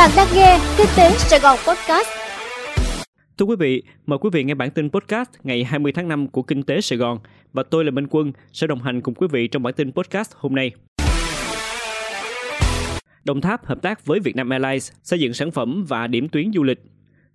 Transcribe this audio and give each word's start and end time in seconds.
Bạn 0.00 0.10
đang 0.16 0.28
nghe 0.34 0.58
Kinh 0.78 0.86
tế 0.96 1.10
Sài 1.18 1.40
Gòn 1.40 1.58
Podcast. 1.66 2.08
Thưa 3.38 3.46
quý 3.46 3.56
vị, 3.58 3.82
mời 4.06 4.18
quý 4.18 4.30
vị 4.32 4.44
nghe 4.44 4.54
bản 4.54 4.70
tin 4.70 4.90
podcast 4.90 5.28
ngày 5.42 5.64
20 5.64 5.92
tháng 5.92 6.08
5 6.08 6.28
của 6.28 6.42
Kinh 6.42 6.62
tế 6.62 6.80
Sài 6.80 6.98
Gòn 6.98 7.18
và 7.52 7.62
tôi 7.62 7.84
là 7.84 7.90
Minh 7.90 8.06
Quân 8.10 8.32
sẽ 8.52 8.66
đồng 8.66 8.82
hành 8.82 9.00
cùng 9.00 9.14
quý 9.14 9.26
vị 9.32 9.48
trong 9.48 9.62
bản 9.62 9.74
tin 9.74 9.92
podcast 9.92 10.32
hôm 10.34 10.54
nay. 10.54 10.72
Đồng 13.24 13.40
Tháp 13.40 13.66
hợp 13.66 13.82
tác 13.82 14.06
với 14.06 14.20
Vietnam 14.20 14.50
Airlines 14.50 14.92
xây 15.02 15.20
dựng 15.20 15.34
sản 15.34 15.50
phẩm 15.50 15.84
và 15.88 16.06
điểm 16.06 16.28
tuyến 16.28 16.52
du 16.52 16.62
lịch. 16.62 16.78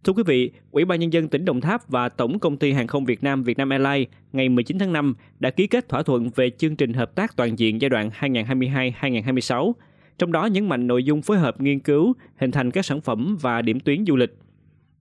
Thưa 0.03 0.13
quý 0.13 0.23
vị, 0.25 0.51
Ủy 0.71 0.85
ban 0.85 0.99
Nhân 0.99 1.13
dân 1.13 1.27
tỉnh 1.27 1.45
Đồng 1.45 1.61
Tháp 1.61 1.89
và 1.89 2.09
Tổng 2.09 2.39
Công 2.39 2.57
ty 2.57 2.71
Hàng 2.71 2.87
không 2.87 3.05
Việt 3.05 3.23
Nam 3.23 3.43
Vietnam 3.43 3.69
Airlines 3.69 4.07
ngày 4.33 4.49
19 4.49 4.79
tháng 4.79 4.93
5 4.93 5.15
đã 5.39 5.49
ký 5.49 5.67
kết 5.67 5.89
thỏa 5.89 6.03
thuận 6.03 6.29
về 6.35 6.49
chương 6.49 6.75
trình 6.75 6.93
hợp 6.93 7.15
tác 7.15 7.35
toàn 7.35 7.59
diện 7.59 7.81
giai 7.81 7.89
đoạn 7.89 8.09
2022-2026 8.19 9.73
trong 10.17 10.31
đó 10.31 10.45
nhấn 10.45 10.69
mạnh 10.69 10.87
nội 10.87 11.03
dung 11.03 11.21
phối 11.21 11.37
hợp 11.37 11.61
nghiên 11.61 11.79
cứu, 11.79 12.13
hình 12.37 12.51
thành 12.51 12.71
các 12.71 12.85
sản 12.85 13.01
phẩm 13.01 13.37
và 13.41 13.61
điểm 13.61 13.79
tuyến 13.79 14.05
du 14.05 14.15
lịch. 14.15 14.37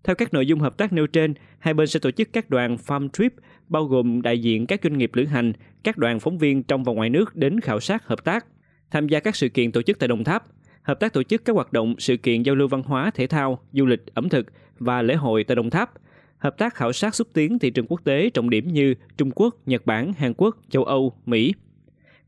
Theo 0.04 0.16
các 0.16 0.34
nội 0.34 0.46
dung 0.46 0.60
hợp 0.60 0.76
tác 0.76 0.92
nêu 0.92 1.06
trên, 1.06 1.34
hai 1.58 1.74
bên 1.74 1.86
sẽ 1.86 2.00
tổ 2.00 2.10
chức 2.10 2.32
các 2.32 2.50
đoàn 2.50 2.76
farm 2.86 3.08
trip 3.08 3.34
bao 3.68 3.84
gồm 3.84 4.22
đại 4.22 4.38
diện 4.38 4.66
các 4.66 4.80
doanh 4.82 4.98
nghiệp 4.98 5.10
lữ 5.14 5.24
hành, 5.24 5.52
các 5.84 5.98
đoàn 5.98 6.20
phóng 6.20 6.38
viên 6.38 6.62
trong 6.62 6.84
và 6.84 6.92
ngoài 6.92 7.10
nước 7.10 7.36
đến 7.36 7.60
khảo 7.60 7.80
sát 7.80 8.06
hợp 8.06 8.24
tác, 8.24 8.46
tham 8.90 9.08
gia 9.08 9.20
các 9.20 9.36
sự 9.36 9.48
kiện 9.48 9.72
tổ 9.72 9.82
chức 9.82 9.98
tại 9.98 10.08
Đồng 10.08 10.24
Tháp, 10.24 10.44
hợp 10.82 11.00
tác 11.00 11.12
tổ 11.12 11.22
chức 11.22 11.44
các 11.44 11.52
hoạt 11.52 11.72
động 11.72 11.94
sự 11.98 12.16
kiện 12.16 12.42
giao 12.42 12.54
lưu 12.54 12.68
văn 12.68 12.82
hóa, 12.82 13.10
thể 13.14 13.26
thao, 13.26 13.58
du 13.72 13.86
lịch, 13.86 14.14
ẩm 14.14 14.28
thực 14.28 14.46
và 14.78 15.02
lễ 15.02 15.14
hội 15.14 15.44
tại 15.44 15.56
Đồng 15.56 15.70
Tháp, 15.70 15.90
hợp 16.38 16.58
tác 16.58 16.74
khảo 16.74 16.92
sát 16.92 17.14
xúc 17.14 17.28
tiến 17.32 17.58
thị 17.58 17.70
trường 17.70 17.86
quốc 17.88 18.00
tế 18.04 18.30
trọng 18.30 18.50
điểm 18.50 18.68
như 18.68 18.94
Trung 19.16 19.30
Quốc, 19.34 19.56
Nhật 19.66 19.86
Bản, 19.86 20.12
Hàn 20.12 20.34
Quốc, 20.36 20.56
châu 20.70 20.84
Âu, 20.84 21.12
Mỹ. 21.26 21.54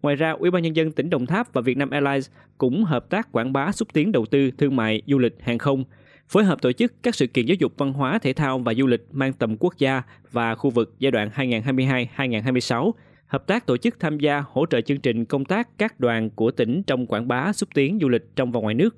Ngoài 0.02 0.16
ra, 0.16 0.30
Ủy 0.30 0.50
ban 0.50 0.62
nhân 0.62 0.77
dân 0.77 0.92
tỉnh 0.92 1.10
Đồng 1.10 1.27
Tháp 1.27 1.52
và 1.52 1.60
Vietnam 1.60 1.91
Airlines 1.91 2.30
cũng 2.59 2.84
hợp 2.84 3.10
tác 3.10 3.32
quảng 3.32 3.52
bá 3.52 3.73
xúc 3.73 3.88
tiến 3.92 4.12
đầu 4.12 4.27
tư, 4.27 4.50
thương 4.59 4.77
mại, 4.77 5.02
du 5.06 5.19
lịch, 5.19 5.34
hàng 5.41 5.59
không, 5.59 5.84
phối 6.28 6.45
hợp 6.45 6.62
tổ 6.62 6.72
chức 6.72 7.02
các 7.02 7.14
sự 7.14 7.27
kiện 7.27 7.47
giáo 7.47 7.56
dục 7.58 7.72
văn 7.77 7.92
hóa, 7.92 8.19
thể 8.19 8.33
thao 8.33 8.58
và 8.58 8.74
du 8.74 8.86
lịch 8.86 9.06
mang 9.11 9.33
tầm 9.33 9.56
quốc 9.61 9.78
gia 9.78 10.02
và 10.33 10.55
khu 10.55 10.70
vực 10.70 10.94
giai 10.98 11.11
đoạn 11.11 11.30
2022-2026, 11.34 12.92
hợp 13.27 13.47
tác 13.47 13.67
tổ 13.67 13.77
chức 13.77 14.00
tham 14.00 14.19
gia 14.19 14.44
hỗ 14.48 14.67
trợ 14.67 14.80
chương 14.80 15.00
trình 15.00 15.24
công 15.24 15.44
tác 15.44 15.78
các 15.78 16.00
đoàn 16.00 16.30
của 16.30 16.50
tỉnh 16.50 16.83
trong 16.83 17.06
quảng 17.06 17.28
bá 17.28 17.52
xúc 17.52 17.69
tiến 17.74 17.98
du 18.02 18.08
lịch 18.08 18.36
trong 18.36 18.52
và 18.52 18.61
ngoài 18.61 18.74
nước. 18.74 18.97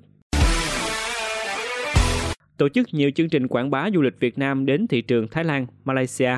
Tổ 2.57 2.69
chức 2.69 2.87
nhiều 2.93 3.11
chương 3.15 3.29
trình 3.29 3.47
quảng 3.47 3.69
bá 3.69 3.89
du 3.93 4.01
lịch 4.01 4.19
Việt 4.19 4.37
Nam 4.37 4.65
đến 4.65 4.87
thị 4.87 5.01
trường 5.01 5.27
Thái 5.27 5.43
Lan, 5.43 5.67
Malaysia. 5.85 6.31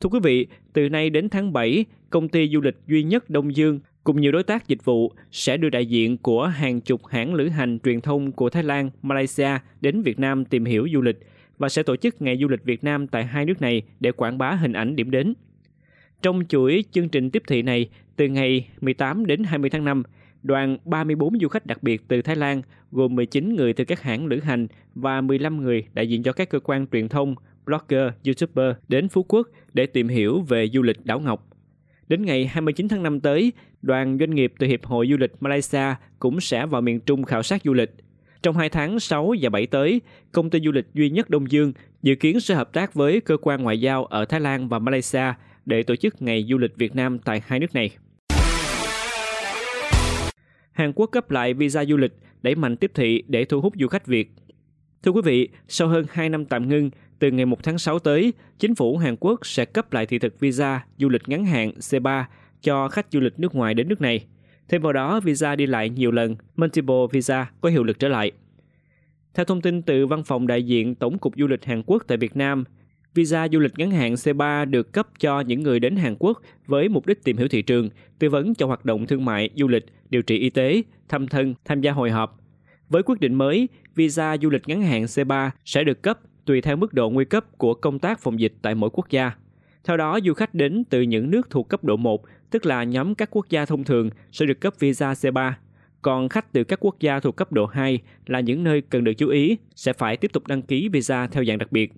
Thưa 0.00 0.08
quý 0.08 0.20
vị, 0.22 0.46
từ 0.72 0.88
nay 0.88 1.10
đến 1.10 1.28
tháng 1.28 1.52
7, 1.52 1.84
công 2.14 2.28
ty 2.28 2.48
du 2.48 2.60
lịch 2.60 2.76
duy 2.86 3.02
nhất 3.02 3.30
Đông 3.30 3.56
Dương 3.56 3.80
cùng 4.04 4.20
nhiều 4.20 4.32
đối 4.32 4.42
tác 4.42 4.68
dịch 4.68 4.84
vụ 4.84 5.12
sẽ 5.32 5.56
đưa 5.56 5.70
đại 5.70 5.86
diện 5.86 6.18
của 6.18 6.46
hàng 6.46 6.80
chục 6.80 7.06
hãng 7.06 7.34
lữ 7.34 7.48
hành 7.48 7.78
truyền 7.84 8.00
thông 8.00 8.32
của 8.32 8.50
Thái 8.50 8.62
Lan, 8.62 8.90
Malaysia 9.02 9.48
đến 9.80 10.02
Việt 10.02 10.18
Nam 10.18 10.44
tìm 10.44 10.64
hiểu 10.64 10.88
du 10.92 11.02
lịch 11.02 11.18
và 11.58 11.68
sẽ 11.68 11.82
tổ 11.82 11.96
chức 11.96 12.22
ngày 12.22 12.38
du 12.40 12.48
lịch 12.48 12.64
Việt 12.64 12.84
Nam 12.84 13.06
tại 13.06 13.24
hai 13.24 13.44
nước 13.44 13.60
này 13.60 13.82
để 14.00 14.12
quảng 14.12 14.38
bá 14.38 14.50
hình 14.50 14.72
ảnh 14.72 14.96
điểm 14.96 15.10
đến. 15.10 15.34
Trong 16.22 16.42
chuỗi 16.48 16.84
chương 16.92 17.08
trình 17.08 17.30
tiếp 17.30 17.42
thị 17.46 17.62
này, 17.62 17.88
từ 18.16 18.28
ngày 18.28 18.68
18 18.80 19.26
đến 19.26 19.44
20 19.44 19.70
tháng 19.70 19.84
5, 19.84 20.02
đoàn 20.42 20.78
34 20.84 21.38
du 21.40 21.48
khách 21.48 21.66
đặc 21.66 21.82
biệt 21.82 22.02
từ 22.08 22.22
Thái 22.22 22.36
Lan 22.36 22.62
gồm 22.92 23.14
19 23.14 23.54
người 23.54 23.72
từ 23.72 23.84
các 23.84 24.02
hãng 24.02 24.26
lữ 24.26 24.40
hành 24.40 24.66
và 24.94 25.20
15 25.20 25.62
người 25.62 25.86
đại 25.92 26.08
diện 26.08 26.22
cho 26.22 26.32
các 26.32 26.50
cơ 26.50 26.60
quan 26.60 26.86
truyền 26.92 27.08
thông, 27.08 27.34
blogger, 27.66 28.12
youtuber 28.26 28.76
đến 28.88 29.08
Phú 29.08 29.22
Quốc 29.22 29.48
để 29.72 29.86
tìm 29.86 30.08
hiểu 30.08 30.40
về 30.40 30.68
du 30.68 30.82
lịch 30.82 31.06
đảo 31.06 31.20
Ngọc. 31.20 31.53
Đến 32.08 32.24
ngày 32.24 32.46
29 32.46 32.88
tháng 32.88 33.02
5 33.02 33.20
tới, 33.20 33.52
đoàn 33.82 34.16
doanh 34.20 34.34
nghiệp 34.34 34.52
từ 34.58 34.66
Hiệp 34.66 34.84
hội 34.84 35.08
Du 35.10 35.16
lịch 35.16 35.32
Malaysia 35.40 35.94
cũng 36.18 36.40
sẽ 36.40 36.66
vào 36.66 36.80
miền 36.80 37.00
Trung 37.00 37.22
khảo 37.22 37.42
sát 37.42 37.62
du 37.64 37.72
lịch. 37.72 37.90
Trong 38.42 38.56
hai 38.56 38.68
tháng 38.68 39.00
6 39.00 39.34
và 39.40 39.50
7 39.50 39.66
tới, 39.66 40.00
công 40.32 40.50
ty 40.50 40.60
du 40.64 40.72
lịch 40.72 40.86
duy 40.94 41.10
nhất 41.10 41.30
Đông 41.30 41.50
Dương 41.50 41.72
dự 42.02 42.14
kiến 42.14 42.40
sẽ 42.40 42.54
hợp 42.54 42.72
tác 42.72 42.94
với 42.94 43.20
cơ 43.20 43.36
quan 43.42 43.62
ngoại 43.62 43.80
giao 43.80 44.04
ở 44.04 44.24
Thái 44.24 44.40
Lan 44.40 44.68
và 44.68 44.78
Malaysia 44.78 45.32
để 45.66 45.82
tổ 45.82 45.96
chức 45.96 46.22
ngày 46.22 46.46
du 46.48 46.58
lịch 46.58 46.76
Việt 46.76 46.96
Nam 46.96 47.18
tại 47.18 47.42
hai 47.46 47.60
nước 47.60 47.74
này. 47.74 47.90
Hàn 50.72 50.92
Quốc 50.92 51.06
cấp 51.06 51.30
lại 51.30 51.54
visa 51.54 51.84
du 51.84 51.96
lịch, 51.96 52.12
đẩy 52.42 52.54
mạnh 52.54 52.76
tiếp 52.76 52.90
thị 52.94 53.22
để 53.28 53.44
thu 53.44 53.60
hút 53.60 53.72
du 53.80 53.88
khách 53.88 54.06
Việt. 54.06 54.30
Thưa 55.04 55.10
quý 55.10 55.20
vị, 55.24 55.48
sau 55.68 55.88
hơn 55.88 56.06
2 56.10 56.28
năm 56.28 56.44
tạm 56.44 56.68
ngưng, 56.68 56.90
từ 57.18 57.30
ngày 57.30 57.46
1 57.46 57.62
tháng 57.62 57.78
6 57.78 57.98
tới, 57.98 58.32
chính 58.58 58.74
phủ 58.74 58.96
Hàn 58.96 59.16
Quốc 59.20 59.46
sẽ 59.46 59.64
cấp 59.64 59.92
lại 59.92 60.06
thị 60.06 60.18
thực 60.18 60.40
visa 60.40 60.84
du 60.98 61.08
lịch 61.08 61.28
ngắn 61.28 61.44
hạn 61.44 61.72
C3 61.78 62.24
cho 62.62 62.88
khách 62.88 63.06
du 63.10 63.20
lịch 63.20 63.38
nước 63.38 63.54
ngoài 63.54 63.74
đến 63.74 63.88
nước 63.88 64.00
này. 64.00 64.24
Thêm 64.68 64.82
vào 64.82 64.92
đó, 64.92 65.20
visa 65.20 65.56
đi 65.56 65.66
lại 65.66 65.90
nhiều 65.90 66.10
lần, 66.10 66.36
multiple 66.56 66.94
visa 67.12 67.50
có 67.60 67.68
hiệu 67.68 67.84
lực 67.84 67.98
trở 67.98 68.08
lại. 68.08 68.32
Theo 69.34 69.44
thông 69.44 69.60
tin 69.60 69.82
từ 69.82 70.06
văn 70.06 70.24
phòng 70.24 70.46
đại 70.46 70.62
diện 70.62 70.94
Tổng 70.94 71.18
cục 71.18 71.32
Du 71.36 71.46
lịch 71.46 71.64
Hàn 71.64 71.82
Quốc 71.86 72.04
tại 72.06 72.18
Việt 72.18 72.36
Nam, 72.36 72.64
visa 73.14 73.48
du 73.52 73.58
lịch 73.58 73.78
ngắn 73.78 73.90
hạn 73.90 74.14
C3 74.14 74.70
được 74.70 74.92
cấp 74.92 75.08
cho 75.18 75.40
những 75.40 75.62
người 75.62 75.80
đến 75.80 75.96
Hàn 75.96 76.16
Quốc 76.18 76.40
với 76.66 76.88
mục 76.88 77.06
đích 77.06 77.24
tìm 77.24 77.36
hiểu 77.36 77.48
thị 77.48 77.62
trường, 77.62 77.88
tư 78.18 78.30
vấn 78.30 78.54
cho 78.54 78.66
hoạt 78.66 78.84
động 78.84 79.06
thương 79.06 79.24
mại, 79.24 79.50
du 79.54 79.68
lịch, 79.68 79.86
điều 80.10 80.22
trị 80.22 80.38
y 80.38 80.50
tế, 80.50 80.82
thăm 81.08 81.28
thân, 81.28 81.54
tham 81.64 81.80
gia 81.80 81.92
hội 81.92 82.10
họp. 82.10 82.43
Với 82.88 83.02
quyết 83.02 83.20
định 83.20 83.34
mới, 83.34 83.68
visa 83.94 84.36
du 84.42 84.50
lịch 84.50 84.68
ngắn 84.68 84.82
hạn 84.82 85.04
C3 85.04 85.50
sẽ 85.64 85.84
được 85.84 86.02
cấp 86.02 86.18
tùy 86.44 86.60
theo 86.60 86.76
mức 86.76 86.94
độ 86.94 87.10
nguy 87.10 87.24
cấp 87.24 87.58
của 87.58 87.74
công 87.74 87.98
tác 87.98 88.20
phòng 88.20 88.40
dịch 88.40 88.52
tại 88.62 88.74
mỗi 88.74 88.90
quốc 88.92 89.10
gia. 89.10 89.32
Theo 89.84 89.96
đó, 89.96 90.18
du 90.24 90.34
khách 90.34 90.54
đến 90.54 90.84
từ 90.90 91.02
những 91.02 91.30
nước 91.30 91.50
thuộc 91.50 91.68
cấp 91.68 91.84
độ 91.84 91.96
1, 91.96 92.22
tức 92.50 92.66
là 92.66 92.84
nhóm 92.84 93.14
các 93.14 93.28
quốc 93.32 93.46
gia 93.50 93.64
thông 93.64 93.84
thường 93.84 94.10
sẽ 94.32 94.46
được 94.46 94.60
cấp 94.60 94.74
visa 94.78 95.12
C3. 95.12 95.52
Còn 96.02 96.28
khách 96.28 96.52
từ 96.52 96.64
các 96.64 96.78
quốc 96.82 97.00
gia 97.00 97.20
thuộc 97.20 97.36
cấp 97.36 97.52
độ 97.52 97.66
2 97.66 98.00
là 98.26 98.40
những 98.40 98.64
nơi 98.64 98.80
cần 98.80 99.04
được 99.04 99.12
chú 99.12 99.28
ý 99.28 99.56
sẽ 99.76 99.92
phải 99.92 100.16
tiếp 100.16 100.32
tục 100.32 100.46
đăng 100.46 100.62
ký 100.62 100.88
visa 100.88 101.26
theo 101.26 101.44
dạng 101.44 101.58
đặc 101.58 101.72
biệt. 101.72 101.92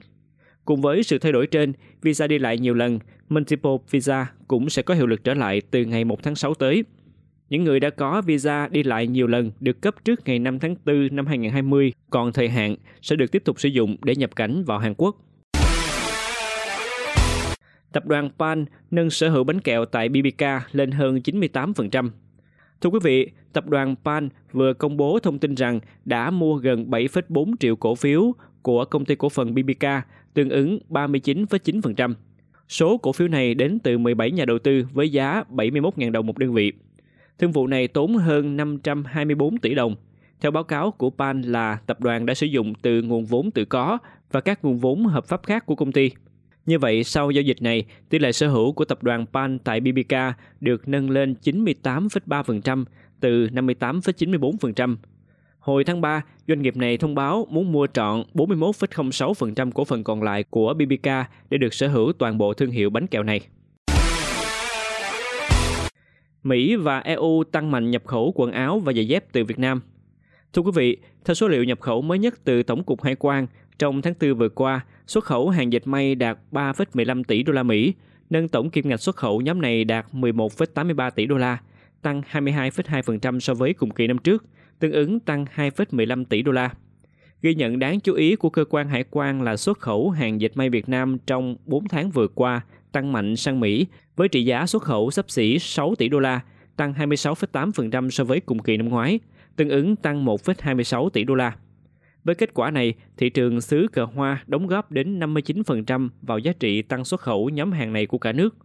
Cùng 0.64 0.80
với 0.80 1.02
sự 1.02 1.18
thay 1.18 1.32
đổi 1.32 1.46
trên, 1.46 1.72
visa 2.02 2.26
đi 2.26 2.38
lại 2.38 2.58
nhiều 2.58 2.74
lần, 2.74 2.98
multiple 3.28 3.70
visa 3.90 4.26
cũng 4.48 4.70
sẽ 4.70 4.82
có 4.82 4.94
hiệu 4.94 5.06
lực 5.06 5.24
trở 5.24 5.34
lại 5.34 5.62
từ 5.70 5.84
ngày 5.84 6.04
1 6.04 6.22
tháng 6.22 6.34
6 6.34 6.54
tới. 6.54 6.84
Những 7.50 7.64
người 7.64 7.80
đã 7.80 7.90
có 7.90 8.22
visa 8.22 8.68
đi 8.68 8.82
lại 8.82 9.06
nhiều 9.06 9.26
lần 9.26 9.52
được 9.60 9.80
cấp 9.80 9.94
trước 10.04 10.20
ngày 10.24 10.38
5 10.38 10.58
tháng 10.58 10.76
4 10.84 11.08
năm 11.12 11.26
2020, 11.26 11.92
còn 12.10 12.32
thời 12.32 12.48
hạn 12.48 12.76
sẽ 13.02 13.16
được 13.16 13.32
tiếp 13.32 13.42
tục 13.44 13.60
sử 13.60 13.68
dụng 13.68 13.96
để 14.02 14.16
nhập 14.16 14.36
cảnh 14.36 14.64
vào 14.64 14.78
Hàn 14.78 14.94
Quốc. 14.96 15.16
Tập 17.92 18.06
đoàn 18.06 18.30
Pan 18.38 18.64
nâng 18.90 19.10
sở 19.10 19.28
hữu 19.28 19.44
bánh 19.44 19.60
kẹo 19.60 19.84
tại 19.84 20.08
BBK 20.08 20.42
lên 20.72 20.90
hơn 20.90 21.20
98%. 21.24 22.10
Thưa 22.80 22.90
quý 22.90 22.98
vị, 23.02 23.30
tập 23.52 23.68
đoàn 23.68 23.94
Pan 24.04 24.28
vừa 24.52 24.72
công 24.72 24.96
bố 24.96 25.18
thông 25.18 25.38
tin 25.38 25.54
rằng 25.54 25.80
đã 26.04 26.30
mua 26.30 26.56
gần 26.56 26.90
7,4 26.90 27.54
triệu 27.60 27.76
cổ 27.76 27.94
phiếu 27.94 28.32
của 28.62 28.84
công 28.84 29.04
ty 29.04 29.14
cổ 29.14 29.28
phần 29.28 29.54
BBK, 29.54 29.86
tương 30.34 30.50
ứng 30.50 30.78
39,9%. 30.90 32.14
Số 32.68 32.98
cổ 32.98 33.12
phiếu 33.12 33.28
này 33.28 33.54
đến 33.54 33.78
từ 33.78 33.98
17 33.98 34.30
nhà 34.30 34.44
đầu 34.44 34.58
tư 34.58 34.86
với 34.92 35.12
giá 35.12 35.44
71.000 35.50 36.12
đồng 36.12 36.26
một 36.26 36.38
đơn 36.38 36.54
vị. 36.54 36.72
Thương 37.38 37.52
vụ 37.52 37.66
này 37.66 37.88
tốn 37.88 38.14
hơn 38.14 38.56
524 38.56 39.58
tỷ 39.58 39.74
đồng. 39.74 39.96
Theo 40.40 40.50
báo 40.50 40.64
cáo 40.64 40.90
của 40.90 41.10
PAN 41.10 41.42
là 41.42 41.78
tập 41.86 42.00
đoàn 42.00 42.26
đã 42.26 42.34
sử 42.34 42.46
dụng 42.46 42.74
từ 42.82 43.02
nguồn 43.02 43.24
vốn 43.24 43.50
tự 43.50 43.64
có 43.64 43.98
và 44.32 44.40
các 44.40 44.64
nguồn 44.64 44.78
vốn 44.78 45.06
hợp 45.06 45.26
pháp 45.26 45.42
khác 45.46 45.66
của 45.66 45.74
công 45.74 45.92
ty. 45.92 46.10
Như 46.66 46.78
vậy, 46.78 47.04
sau 47.04 47.30
giao 47.30 47.42
dịch 47.42 47.62
này, 47.62 47.84
tỷ 48.08 48.18
lệ 48.18 48.32
sở 48.32 48.48
hữu 48.48 48.72
của 48.72 48.84
tập 48.84 49.02
đoàn 49.02 49.26
PAN 49.32 49.58
tại 49.58 49.80
BBK 49.80 50.14
được 50.60 50.88
nâng 50.88 51.10
lên 51.10 51.34
98,3% 51.44 52.84
từ 53.20 53.46
58,94%. 53.46 54.96
Hồi 55.58 55.84
tháng 55.84 56.00
3, 56.00 56.22
doanh 56.48 56.62
nghiệp 56.62 56.76
này 56.76 56.96
thông 56.96 57.14
báo 57.14 57.46
muốn 57.50 57.72
mua 57.72 57.86
trọn 57.86 58.22
41,06% 58.34 59.70
cổ 59.72 59.84
phần 59.84 60.04
còn 60.04 60.22
lại 60.22 60.44
của 60.50 60.74
BBK 60.74 61.10
để 61.50 61.58
được 61.58 61.74
sở 61.74 61.88
hữu 61.88 62.12
toàn 62.12 62.38
bộ 62.38 62.54
thương 62.54 62.70
hiệu 62.70 62.90
bánh 62.90 63.06
kẹo 63.06 63.22
này. 63.22 63.40
Mỹ 66.46 66.76
và 66.76 66.98
EU 66.98 67.44
tăng 67.52 67.70
mạnh 67.70 67.90
nhập 67.90 68.04
khẩu 68.04 68.32
quần 68.34 68.52
áo 68.52 68.78
và 68.78 68.92
giày 68.92 69.08
dép 69.08 69.32
từ 69.32 69.44
Việt 69.44 69.58
Nam. 69.58 69.80
Thưa 70.52 70.62
quý 70.62 70.70
vị, 70.74 70.96
theo 71.24 71.34
số 71.34 71.48
liệu 71.48 71.64
nhập 71.64 71.80
khẩu 71.80 72.02
mới 72.02 72.18
nhất 72.18 72.34
từ 72.44 72.62
Tổng 72.62 72.84
cục 72.84 73.02
Hải 73.02 73.16
quan, 73.18 73.46
trong 73.78 74.02
tháng 74.02 74.14
4 74.20 74.34
vừa 74.34 74.48
qua, 74.48 74.80
xuất 75.06 75.24
khẩu 75.24 75.48
hàng 75.48 75.72
dệt 75.72 75.86
may 75.86 76.14
đạt 76.14 76.38
3,15 76.52 77.24
tỷ 77.24 77.42
đô 77.42 77.52
la 77.52 77.62
Mỹ, 77.62 77.94
nâng 78.30 78.48
tổng 78.48 78.70
kim 78.70 78.88
ngạch 78.88 79.00
xuất 79.00 79.16
khẩu 79.16 79.40
nhóm 79.40 79.62
này 79.62 79.84
đạt 79.84 80.06
11,83 80.12 81.10
tỷ 81.10 81.26
đô 81.26 81.36
la, 81.36 81.58
tăng 82.02 82.22
22,2% 82.32 83.40
so 83.40 83.54
với 83.54 83.72
cùng 83.74 83.90
kỳ 83.90 84.06
năm 84.06 84.18
trước, 84.18 84.44
tương 84.78 84.92
ứng 84.92 85.20
tăng 85.20 85.44
2,15 85.56 86.24
tỷ 86.24 86.42
đô 86.42 86.52
la. 86.52 86.70
Ghi 87.42 87.54
nhận 87.54 87.78
đáng 87.78 88.00
chú 88.00 88.14
ý 88.14 88.36
của 88.36 88.50
cơ 88.50 88.64
quan 88.64 88.88
hải 88.88 89.04
quan 89.10 89.42
là 89.42 89.56
xuất 89.56 89.78
khẩu 89.78 90.10
hàng 90.10 90.40
dệt 90.40 90.56
may 90.56 90.70
Việt 90.70 90.88
Nam 90.88 91.18
trong 91.26 91.56
4 91.64 91.88
tháng 91.88 92.10
vừa 92.10 92.28
qua 92.28 92.60
tăng 92.96 93.12
mạnh 93.12 93.36
sang 93.36 93.60
Mỹ 93.60 93.86
với 94.16 94.28
trị 94.28 94.44
giá 94.44 94.66
xuất 94.66 94.82
khẩu 94.82 95.10
sắp 95.10 95.30
xỉ 95.30 95.58
6 95.58 95.94
tỷ 95.94 96.08
đô 96.08 96.18
la, 96.18 96.40
tăng 96.76 96.92
26,8% 96.92 98.10
so 98.10 98.24
với 98.24 98.40
cùng 98.40 98.58
kỳ 98.58 98.76
năm 98.76 98.88
ngoái, 98.88 99.20
tương 99.56 99.68
ứng 99.68 99.96
tăng 99.96 100.24
1,26 100.24 101.08
tỷ 101.08 101.24
đô 101.24 101.34
la. 101.34 101.56
Với 102.24 102.34
kết 102.34 102.54
quả 102.54 102.70
này, 102.70 102.94
thị 103.16 103.30
trường 103.30 103.60
xứ 103.60 103.86
cờ 103.92 104.04
hoa 104.04 104.44
đóng 104.46 104.66
góp 104.66 104.90
đến 104.90 105.20
59% 105.20 106.08
vào 106.22 106.38
giá 106.38 106.52
trị 106.52 106.82
tăng 106.82 107.04
xuất 107.04 107.20
khẩu 107.20 107.48
nhóm 107.48 107.72
hàng 107.72 107.92
này 107.92 108.06
của 108.06 108.18
cả 108.18 108.32
nước. 108.32 108.56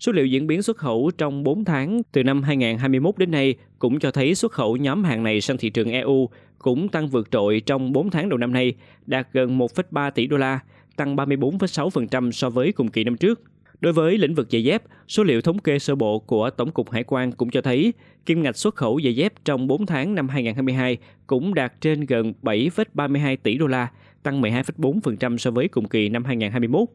Số 0.00 0.12
liệu 0.12 0.26
diễn 0.26 0.46
biến 0.46 0.62
xuất 0.62 0.76
khẩu 0.76 1.10
trong 1.18 1.42
4 1.42 1.64
tháng 1.64 2.02
từ 2.12 2.22
năm 2.22 2.42
2021 2.42 3.18
đến 3.18 3.30
nay 3.30 3.54
cũng 3.78 3.98
cho 3.98 4.10
thấy 4.10 4.34
xuất 4.34 4.52
khẩu 4.52 4.76
nhóm 4.76 5.04
hàng 5.04 5.22
này 5.22 5.40
sang 5.40 5.58
thị 5.58 5.70
trường 5.70 5.90
EU 5.90 6.28
cũng 6.58 6.88
tăng 6.88 7.08
vượt 7.08 7.30
trội 7.30 7.62
trong 7.66 7.92
4 7.92 8.10
tháng 8.10 8.28
đầu 8.28 8.38
năm 8.38 8.52
nay, 8.52 8.74
đạt 9.06 9.28
gần 9.32 9.58
1,3 9.58 10.10
tỷ 10.10 10.26
đô 10.26 10.36
la, 10.36 10.60
tăng 10.96 11.16
34,6% 11.16 12.30
so 12.30 12.50
với 12.50 12.72
cùng 12.72 12.88
kỳ 12.88 13.04
năm 13.04 13.16
trước. 13.16 13.51
Đối 13.82 13.92
với 13.92 14.18
lĩnh 14.18 14.34
vực 14.34 14.48
giày 14.50 14.64
dép, 14.64 14.82
số 15.08 15.24
liệu 15.24 15.40
thống 15.40 15.58
kê 15.58 15.78
sơ 15.78 15.94
bộ 15.94 16.18
của 16.18 16.50
Tổng 16.50 16.70
cục 16.70 16.90
Hải 16.90 17.04
quan 17.04 17.32
cũng 17.32 17.50
cho 17.50 17.60
thấy 17.60 17.92
kim 18.26 18.42
ngạch 18.42 18.56
xuất 18.56 18.74
khẩu 18.74 19.00
giày 19.04 19.16
dép 19.16 19.32
trong 19.44 19.66
4 19.66 19.86
tháng 19.86 20.14
năm 20.14 20.28
2022 20.28 20.98
cũng 21.26 21.54
đạt 21.54 21.80
trên 21.80 22.06
gần 22.06 22.32
7,32 22.42 23.36
tỷ 23.42 23.58
đô 23.58 23.66
la, 23.66 23.88
tăng 24.22 24.42
12,4% 24.42 25.36
so 25.36 25.50
với 25.50 25.68
cùng 25.68 25.88
kỳ 25.88 26.08
năm 26.08 26.24
2021. 26.24 26.88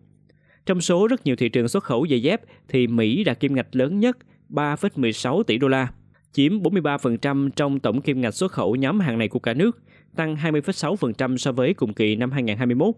Trong 0.66 0.81
số 0.81 1.07
rất 1.07 1.25
nhiều 1.25 1.36
thị 1.36 1.50
trường 1.50 1.68
xuất 1.68 1.84
khẩu 1.84 2.07
giày 2.10 2.22
dép 2.22 2.42
thì 2.68 2.88
Mỹ 2.88 3.24
đạt 3.24 3.40
kim 3.40 3.56
ngạch 3.56 3.75
lớn 3.75 4.00
nhất 4.00 4.18
3,16 4.50 5.44
tỷ 5.44 5.57
đô 5.57 5.68
la, 5.68 5.88
chiếm 6.31 6.60
43% 6.60 7.50
trong 7.50 7.80
tổng 7.80 8.01
kim 8.01 8.22
ngạch 8.22 8.33
xuất 8.33 8.51
khẩu 8.51 8.75
nhóm 8.75 9.00
hàng 9.00 9.18
này 9.18 9.28
của 9.28 9.40
cả 9.40 9.54
nước, 9.54 9.80
tăng 10.16 10.36
20,6% 10.36 11.38
so 11.38 11.51
với 11.51 11.74
cùng 11.74 11.94
kỳ 11.94 12.16
năm 12.16 12.31
2021. 12.31 12.95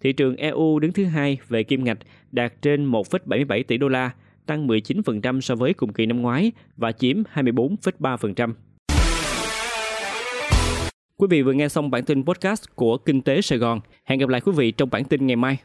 Thị 0.00 0.12
trường 0.12 0.36
EU 0.36 0.78
đứng 0.78 0.92
thứ 0.92 1.04
hai 1.04 1.38
về 1.48 1.62
kim 1.62 1.84
ngạch 1.84 1.98
đạt 2.32 2.62
trên 2.62 2.90
1,77 2.90 3.62
tỷ 3.62 3.76
đô 3.76 3.88
la, 3.88 4.10
tăng 4.46 4.66
19% 4.66 5.40
so 5.40 5.54
với 5.54 5.74
cùng 5.74 5.92
kỳ 5.92 6.06
năm 6.06 6.22
ngoái 6.22 6.52
và 6.76 6.92
chiếm 6.92 7.22
24,3%. 7.34 8.52
Quý 11.16 11.26
vị 11.30 11.42
vừa 11.42 11.52
nghe 11.52 11.68
xong 11.68 11.90
bản 11.90 12.04
tin 12.04 12.24
podcast 12.24 12.64
của 12.74 12.98
Kinh 12.98 13.22
tế 13.22 13.40
Sài 13.42 13.58
Gòn. 13.58 13.80
Hẹn 14.04 14.18
gặp 14.18 14.28
lại 14.28 14.40
quý 14.40 14.52
vị 14.56 14.70
trong 14.70 14.90
bản 14.90 15.04
tin 15.04 15.26
ngày 15.26 15.36
mai. 15.36 15.58